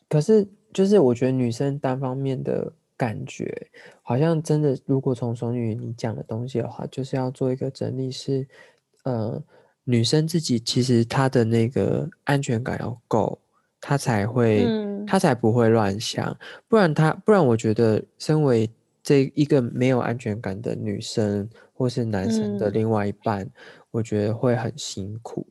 [0.08, 3.52] 可是就是我觉得女生单方面的感觉，
[4.02, 8.46] 好像真的，如果从熟女你讲的东西的话，就是要做一个整理是，
[9.02, 9.42] 呃，
[9.82, 13.36] 女生自己其实她的那个安全感要够，
[13.80, 14.64] 她才会，
[15.02, 15.06] 嗯。
[15.06, 16.36] 她才不会乱想，
[16.68, 18.70] 不然他，不然我觉得身为
[19.02, 22.72] 这一个没有安全感的女生或是男生的嗯。
[22.72, 23.48] 另外一半，
[23.90, 25.46] 我觉得会很辛苦，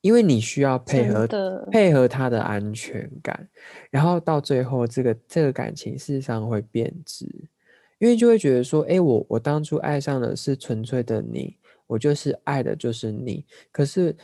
[0.00, 1.26] 因为你需要配合
[1.70, 3.48] 配合他的安全感，
[3.90, 7.26] 然后到最后这个这个感情事实上会变质，
[7.98, 14.16] 因为就会觉得说，哎，我我当初爱上的是纯粹的你，我就是爱的就是你，可是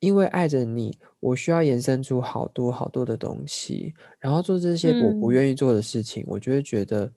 [0.00, 5.32] 因为爱着你，我需要延伸出好多好多的东西，然后做这些我不嗯。
[5.32, 7.10] 愿意做的事情，我就会觉得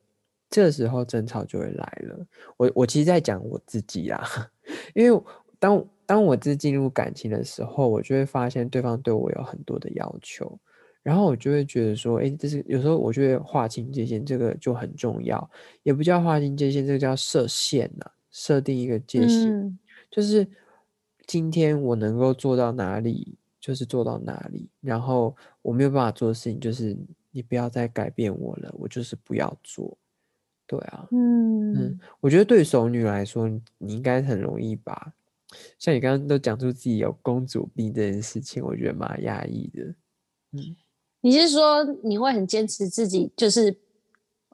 [0.49, 2.25] 这时候争吵就会来了。
[2.57, 4.23] 我我其实在讲我自己啦，
[4.93, 5.21] 因为
[5.59, 10.59] 当当我自进入感情的时候，我就会发现对方对我有很多的要求，
[11.01, 15.49] 然后我就会觉得说，哎，这是有时候我就会划清界限，这个就很重要，
[15.83, 19.55] 也不叫划清界限，这个叫设限呐、设定一个界限。
[19.55, 19.79] 嗯。
[20.11, 20.47] 就是
[21.25, 24.69] 今天我能够做到哪里，就是做到哪里。
[24.81, 26.97] 然后我没有办法做的事情，就是
[27.31, 29.97] 你不要再改变我了，我就是不要做。
[30.65, 35.13] 对啊，嗯嗯，我觉得对熟女来说，你你应该很容易吧？
[35.77, 39.83] 像你刚刚都讲出自己有公主病这件事情，我觉得蛮压抑的。
[40.53, 40.75] 嗯
[41.21, 43.73] 你是说你会很坚持自己就是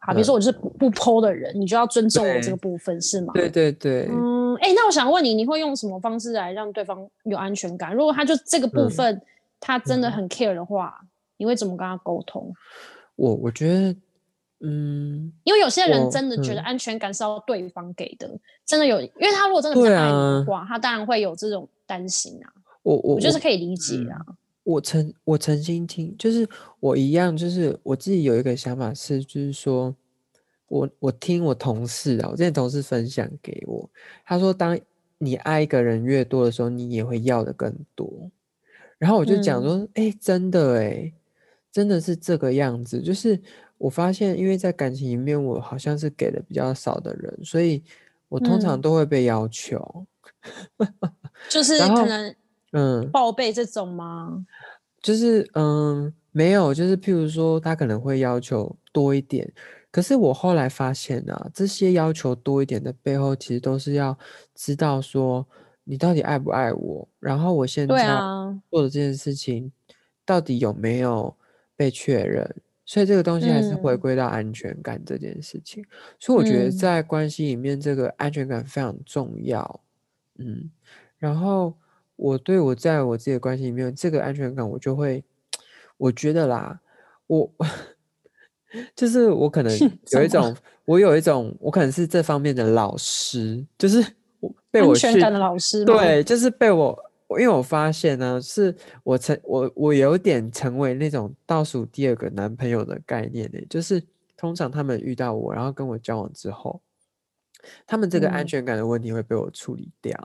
[0.02, 3.34] 好，比如嗯说我就是不不剖的人，你就要尊重我这个部分是吗？
[3.34, 4.29] 对对对，嗯，
[4.60, 7.94] 哎、那我想问你，你会用什么方式来让对方有安全感？
[7.94, 9.22] 如果他就这个部嗯分、
[9.60, 11.00] 他真的嗯很 care 的话，
[11.38, 12.54] 你会怎么跟他沟通？
[13.16, 13.96] 我我觉得，
[14.62, 18.30] 嗯，因为有些人真的觉得嗯安全感是要对方给的，
[18.66, 22.52] 真的有，因为他如果真的不爱的话，他当然会有这种担心啊，
[22.84, 24.26] 我我我就是可以理解嗯啊。
[24.64, 26.48] 我曾我曾经听，就是
[26.80, 29.96] 我一样，就是我自己有一个想法是，就是说
[30.70, 33.90] 我我听我同事啊，我之前同事分享给我，
[34.26, 34.80] 他说，当
[35.18, 38.10] 你爱一个人越多的时候，你也会要的更多。
[38.98, 41.12] 然后我就讲嗯说，哎、真的哎，
[41.72, 43.02] 真的是这个样子。
[43.02, 43.40] 就是
[43.78, 47.82] 我发现，因为在感情里面，我好像是给的比较少的人，所以
[48.28, 50.06] 我通常嗯都会被要求。
[51.50, 52.36] 就是可能
[52.74, 54.46] 嗯，报备这种吗？
[55.02, 59.50] 就是嗯，没有，就是譬如说，他可能会要求多一点，
[59.92, 64.18] 可是我后来发现啊，这些要求多一点的背后，其实都是要
[64.54, 65.48] 知道说
[65.84, 69.72] 你到底爱不爱我，然后我现在啊，做的这件事情
[70.24, 71.36] 到底有没有
[71.76, 74.00] 被确认，所以这个东西还是回嗯。
[74.00, 75.84] 归到安全感这件事情。
[76.20, 76.72] 所以我觉得嗯。
[76.72, 79.82] 在关系里面，这个安全感非常重要。
[80.38, 80.70] 嗯，
[81.18, 81.74] 然后
[82.16, 85.24] 我对我在我自己的关系里面，这个安全感我就会，
[85.98, 86.80] 我觉得啦，
[87.26, 87.52] 我
[88.96, 89.72] 就是我可能
[90.12, 90.56] 有一种，
[90.86, 94.06] 我有一种，我可能是这方面的老师，就是
[94.40, 95.84] 我被我训安全感的老师？
[95.86, 96.98] 对，就是被我，
[97.32, 104.02] 因为我发现呢，是我成我我有点成为那种倒数第二个男朋友的概念呢，就是
[104.38, 106.82] 通常他们遇到我，然后跟我交往之后，
[107.86, 108.48] 他们这个安嗯。
[108.48, 110.18] 全感的问题会被我处理掉，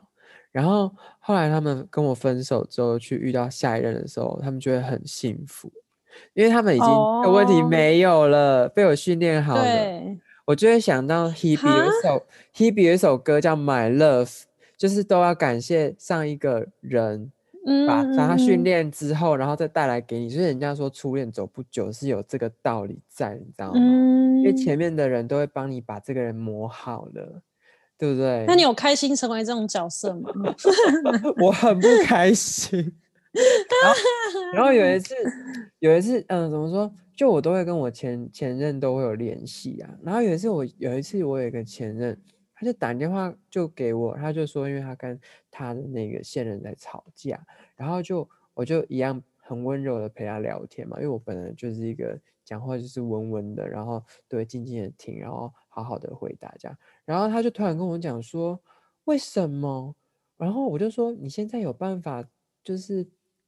[0.52, 5.70] 然后后来他们跟我分手之后，去遇到下一任的时候，他们就会很幸福，
[6.34, 6.88] 因为他们已经
[7.22, 9.62] 的问题哦没有了，被我训练好了。
[9.62, 14.26] 对，我就会想到 Hebe 有一首 Hebe 有一首歌叫《My Love》，
[14.76, 17.30] 就是都要感谢上一个人
[17.66, 20.28] 嗯，把把他训嗯，练之后，然后再带来给你。
[20.28, 23.72] 所以人家说初恋走不久是有这个道理在，你知道吗？
[23.76, 27.40] 嗯，因为前面的人都会帮你把这个人磨好了，
[27.96, 28.44] 对不对？
[28.46, 30.30] 那你有开心成为这种角色吗？
[31.40, 32.92] 我很不开心，
[33.82, 33.98] 然后
[34.54, 35.14] 然后有一次
[35.80, 36.92] 有一次，嗯，怎么说？
[37.16, 39.98] 就我都会跟我前前任都会有联系啊。
[40.02, 42.20] 然后有一次我有一次我有一个前任，
[42.54, 45.18] 他就打电话就给我，他就说，因为他跟
[45.50, 47.44] 他的那个现任在吵架，
[47.76, 56.76] 然后就我就一样很温柔的陪他聊天嘛，因为我本来就是一个讲话就是温温的，然后对静静的听，然后好好的回答这样。
[57.04, 58.60] 然后他就突然跟我讲说，
[59.04, 59.94] 为什么？
[60.36, 62.24] 然后我就说，你现在有办法
[62.62, 63.06] 就是。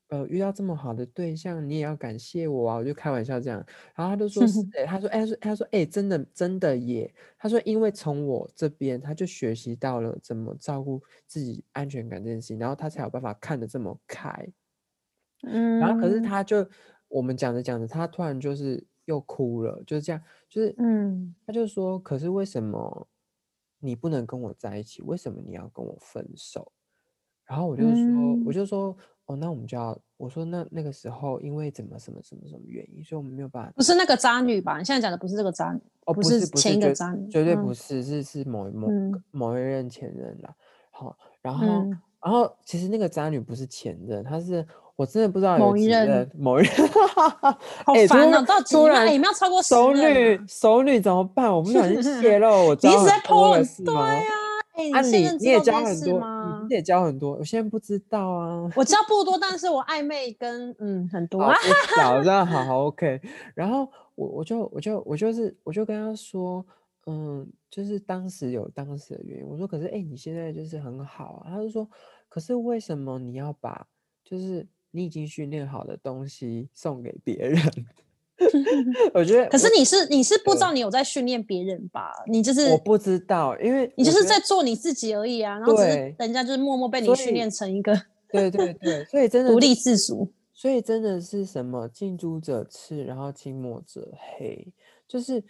[0.09, 2.77] 呃，遇到这么好的对象，你也要感谢我啊！
[2.77, 3.59] 我就开玩笑这样，
[3.95, 7.13] 然后他就说是， 他说，哎，他说，他说，哎，真的，真的耶！
[7.37, 14.31] 他说，因为从我这边，他就学习到了怎么照顾自己安全感这件事情，然后他才有办法看得这么开。
[15.43, 16.65] 嗯，然后可是他就
[17.09, 23.09] 我们讲着讲着，他突然就是又哭了，就是这样，就是嗯，他就说，可是为什么
[23.81, 25.03] 你不能跟我在一起？
[25.03, 26.73] 为什么你要跟我分手？
[27.45, 28.97] 然后我就说，我就说。
[29.27, 33.73] 哦，那我们就要我说那那个时候，因为怎么什么什么什么原因，所以我们没有办法。
[33.77, 34.79] 不是那个渣女吧？
[34.79, 38.89] 你现在讲的不是这个渣女，哦，不是前一个渣女，绝对不是，是是某某
[39.33, 40.55] 某一任前任啦。
[40.93, 41.67] 好，然后
[42.23, 46.89] 然后其实那个渣女不是前任，她是我真的不知道某一任某一任，
[47.85, 48.43] 好 烦哦！
[48.47, 51.53] 到突然有没有超过熟女熟女怎么办？
[51.53, 54.31] 我不小心泄露，我 知道在破对呀。
[54.93, 58.71] 啊，你你也加很多，你也教很多，我现在不知道啊。
[58.77, 61.53] 我知道不多， 但是我暧昧跟嗯很多。
[61.97, 63.21] 早上 好好 OK，
[63.55, 66.65] 然后我我就我就我就是我就跟他说，
[67.07, 69.47] 嗯，就是当时有当时的原因。
[69.47, 71.51] 我说可是哎，你现在就是很好啊。
[71.51, 71.89] 他就说，
[72.29, 73.87] 可是为什么你要把
[74.25, 77.61] 就是你已经训练好的东西送给别人？
[79.15, 82.13] 我觉得，可是你是你是不知道你有在训练别人吧？
[82.27, 85.59] 你就是我不知道，因为你就是在做你自己而已啊。
[85.59, 87.95] 然后只是人家就是默默被你训练成一个，
[88.31, 90.31] 对对对，所以真的独立自主。
[90.53, 94.67] 所以真的是什么近朱者赤，然后近墨者黑。
[95.07, 95.43] 就是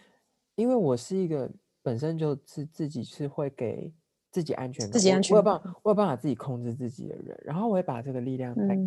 [0.55, 1.49] 因为我是一个
[1.81, 3.91] 本身就是自己是会给
[4.31, 8.77] 自己安全感，自己安全，我有办法，我有办法自己控制自己的人，然后我会把这个力量带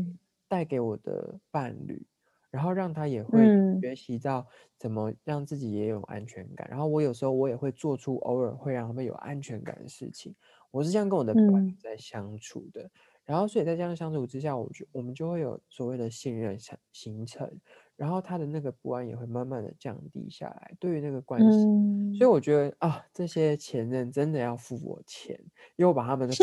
[0.49, 2.03] 带给我的伴侣。
[2.51, 3.41] 然后让他也会
[3.81, 6.69] 学习到怎么让自己也有安全感。
[6.69, 10.35] 然后我有时候我也会做出偶尔会让他们有安全感的事情。
[10.71, 12.91] 我是这样跟我的伴侣在相处的。
[13.25, 17.49] 然后所以在这样相处之下，我就我们就会有所谓的信任形形成。
[17.95, 20.73] 然后他的那个不安也会慢慢的降低下来。
[20.81, 25.39] 对于那个关系，所以我觉得啊，这些前任真的要付我钱，
[25.77, 26.35] 因为我把他们的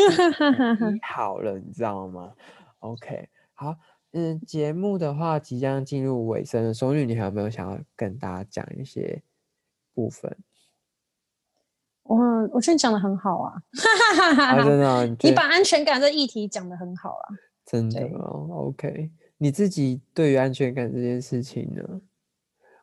[1.02, 2.32] 好了，你知道吗
[2.78, 3.76] ？OK，好。
[4.12, 9.22] 嗯，节目的话即将进入尾声了，松女，你还有没有想要跟大家讲一些
[9.94, 10.34] 部分？
[12.04, 12.16] 我
[12.52, 13.62] 我觉得你讲的很好啊，
[14.64, 17.24] 真的， 你把安全感这议题讲的很好啊，
[17.66, 18.48] 真的哦。
[18.50, 22.00] OK，你自己对于安全感这件事情呢？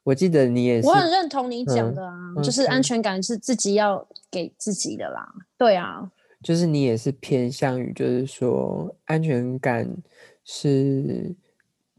[0.04, 5.28] 我记得你也是，我很认同你讲的啊，就是安全感是自己要给自己的啦。
[5.58, 6.12] 对啊，
[6.44, 9.92] 就是你也是偏向于，就是说安全感。
[10.46, 11.36] 是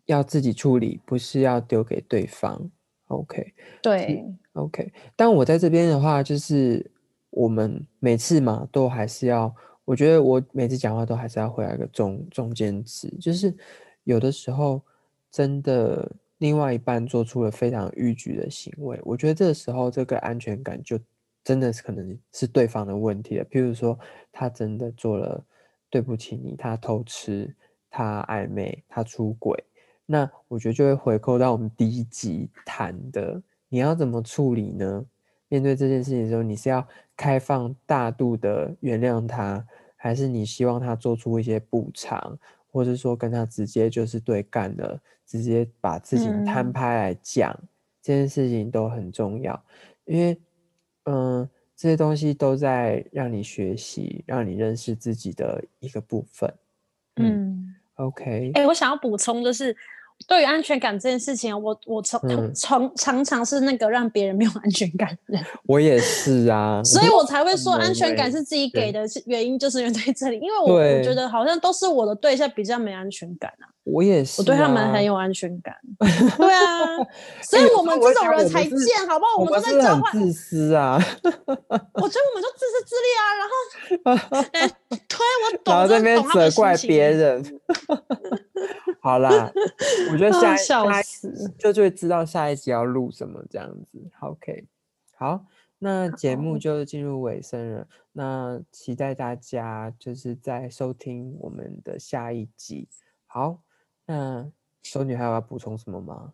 [0.07, 2.71] 要自己处理，不是要丢给对方。
[3.09, 4.93] OK，对，OK。
[5.15, 6.91] 但我在这边的话，就是
[7.31, 9.55] 我们每次嘛，都还是要，
[9.85, 13.55] 我觉得我每次讲话都还是要回来一个中中间值，就是
[14.03, 14.83] 有的时候
[15.31, 20.99] 真的另外一半做出了非常逾矩的行为，我觉得这个时候这个安全感就
[21.45, 23.45] 真的是可能是对方的问题了。
[23.45, 23.97] 譬如说
[24.33, 25.45] 他真的做了
[25.89, 27.55] 对不起你，他偷吃。
[27.97, 29.65] 他暧昧，他出轨，
[30.05, 35.03] 那我觉得就会回扣到我们第一集谈的，你要怎么处理呢？
[35.49, 42.39] 面对这件事情的时候，你是要开放大度的原谅他，还是你希望他做出一些补偿，
[42.71, 47.59] 或者说跟他直接就是对干了，直接把自己摊开来讲，
[48.03, 49.65] 这件事情都很重要，
[50.05, 50.39] 因为
[51.05, 56.53] 嗯，这些东西都在让你学习，让你认识自己的一个部分，
[57.15, 57.73] 嗯。
[57.97, 59.75] OK，哎，我想要补充的是，
[60.27, 62.21] 对于安全感这件事情，我我从
[62.55, 65.45] 从常常是那个让别人没有安全感的人。
[65.67, 73.71] 我也是啊， 所以我才会说安全感是自己给的，是原因就是因为在这里，因为我我觉得好像都是我的对象比较没安全感啊。
[73.85, 75.73] 我也是，我对他们很有安全感。
[76.37, 76.97] 对啊，
[77.49, 79.37] 所以我们这种人才贱，好不好？
[79.39, 80.13] 我们都在交换。
[80.13, 81.01] 自私啊！
[81.23, 81.45] 我觉得
[81.95, 83.55] 我们就自私自利啊，然后
[84.91, 87.45] 对我懂，然后这边责怪别人。
[89.07, 89.53] 好啦，
[90.11, 94.11] 我觉得下 下一次就就会知道下一集要录什么这样子。
[94.19, 94.67] OK，
[95.15, 95.47] 好，
[95.79, 97.87] 那节目就进入尾声了。
[98.11, 102.89] 那期待大家就是在收听我们的下一集。
[103.27, 103.63] 好。
[104.09, 104.49] 那
[104.85, 106.33] 手女还有要补充什么吗？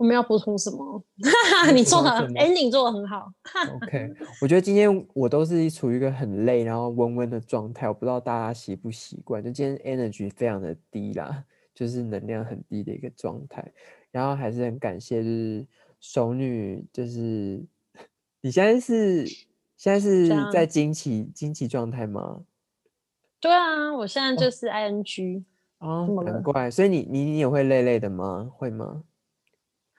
[0.00, 1.04] 我们要补充什么？
[1.66, 3.30] 要你做的 ending 做的很好。
[3.82, 9.44] OK，我觉得今天我都是处于一个很累，然后温温的状态，我不知道大家习不习惯。
[9.44, 11.44] 就今天 energy 非常的低啦，
[11.74, 13.62] 就是能量很低的一个状态。
[14.10, 15.66] 然后还是很感谢，就是
[16.00, 17.62] 熟女，就是
[18.40, 22.40] 你现在是现在是在经期经期状态吗？
[23.38, 25.44] 对啊，我现在就是 ing，
[25.80, 28.50] 哦怎么，了难怪，所以你你你也会累累的吗？
[28.50, 29.02] 会吗？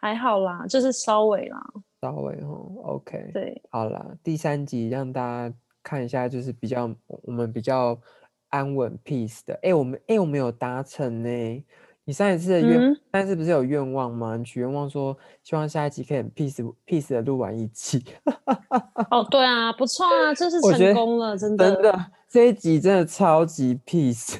[0.01, 1.63] 还好啦，就是稍微啦。
[2.01, 7.97] 稍微哦，OK，对，好啦，第三集让大家看一下，就是比较我们比较
[8.49, 9.57] 安稳 peace 的。
[9.61, 11.63] 哎，我们哎我们有达成呢。
[12.03, 14.35] 你上一次的愿，嗯上一次不是有愿望吗？
[14.35, 18.03] 你许愿望说希望下一集可以很 peace peace 的录完一集。
[19.11, 21.71] 哦，对啊，不错啊，这是成功了，真的。
[21.73, 24.39] 真的，这一集真的超级 peace。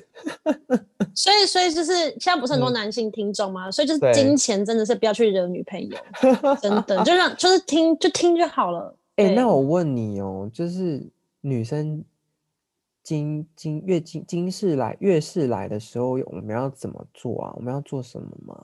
[1.13, 5.97] 所以，所以就是现在不是很多嗯男性听众嘛，所以就是金钱真的是不要去惹女朋友，
[6.61, 8.95] 真的就让就是听就听就好了。
[9.17, 11.05] 哎、对那我问你哦，就是
[11.41, 12.03] 女生
[13.11, 17.51] 经经月经今世来月事来的时候，我们要怎么做啊？
[17.57, 18.55] 我们要做什么吗？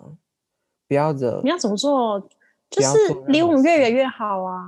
[0.88, 2.18] 不要惹你要怎么做？
[2.70, 4.66] 就是离我们越远越好啊。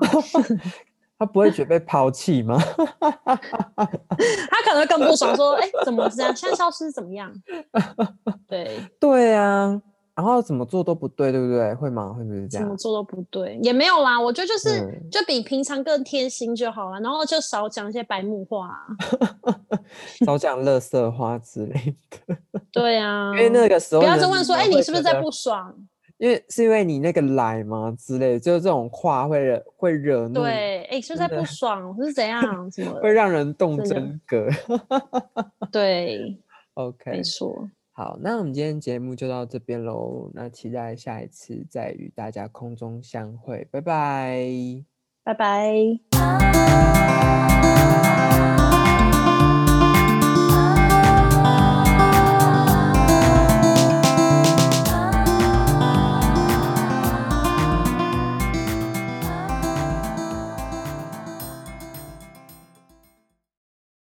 [1.17, 2.57] 他不会觉得被抛弃吗？
[2.59, 3.37] 他
[4.65, 6.35] 可能会更不爽，说：“哎、怎么这样？
[6.35, 7.33] 现在消失怎么样？”
[8.47, 9.81] 对， 对啊，
[10.19, 11.73] 然后怎么做都不对，对不对？
[11.75, 12.11] 会吗？
[12.11, 12.65] 会不会这样？
[12.65, 14.19] 怎么做都不对，也没有啦。
[14.19, 18.87] 我觉得就是、嗯就比平常更贴心就好了，然后就少讲一些白目话、啊。
[20.25, 21.95] 少讲乐色话之类
[22.27, 22.35] 的，
[22.73, 25.73] 对啊，因为那个时候不要人再问说：“哎、你是不是在不爽
[26.17, 31.95] 因为是因为你那个来吗之类的，就是这种话会惹会惹？”怒，对，哎、是不是在不爽？
[32.03, 32.69] 是怎样？
[32.69, 32.91] 什么？
[33.01, 34.49] 会让人动真格。
[35.71, 36.37] 对，
[36.75, 37.69] OK，没错。
[37.99, 40.31] 好，那我们今天节目就到这边喽。
[40.33, 44.47] 那期待下一次再与大家空中相会，拜拜。
[45.21, 45.99] 拜拜。